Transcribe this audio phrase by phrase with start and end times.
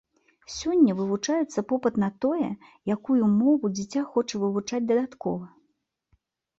[0.53, 2.49] Сёння вывучаецца попыт на тое,
[2.97, 5.45] якую мову дзіця хоча вывучаць дадаткова.